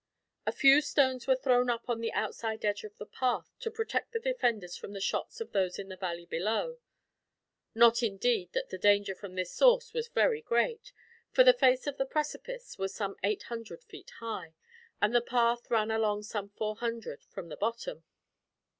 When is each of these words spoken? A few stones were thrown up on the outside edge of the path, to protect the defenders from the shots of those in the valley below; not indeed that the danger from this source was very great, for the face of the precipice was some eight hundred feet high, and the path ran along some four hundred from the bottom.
A 0.47 0.51
few 0.51 0.81
stones 0.81 1.27
were 1.27 1.35
thrown 1.35 1.69
up 1.69 1.87
on 1.87 2.01
the 2.01 2.11
outside 2.13 2.65
edge 2.65 2.83
of 2.83 2.97
the 2.97 3.05
path, 3.05 3.51
to 3.59 3.69
protect 3.69 4.13
the 4.13 4.19
defenders 4.19 4.75
from 4.75 4.93
the 4.93 4.99
shots 4.99 5.39
of 5.39 5.51
those 5.51 5.77
in 5.77 5.89
the 5.89 5.95
valley 5.95 6.25
below; 6.25 6.79
not 7.75 8.01
indeed 8.01 8.51
that 8.53 8.71
the 8.71 8.79
danger 8.79 9.13
from 9.13 9.35
this 9.35 9.53
source 9.53 9.93
was 9.93 10.07
very 10.07 10.41
great, 10.41 10.91
for 11.29 11.43
the 11.43 11.53
face 11.53 11.85
of 11.85 11.97
the 11.97 12.07
precipice 12.07 12.79
was 12.79 12.95
some 12.95 13.15
eight 13.23 13.43
hundred 13.43 13.83
feet 13.83 14.09
high, 14.19 14.55
and 14.99 15.13
the 15.13 15.21
path 15.21 15.69
ran 15.69 15.91
along 15.91 16.23
some 16.23 16.49
four 16.49 16.77
hundred 16.77 17.23
from 17.25 17.49
the 17.49 17.55
bottom. 17.57 18.03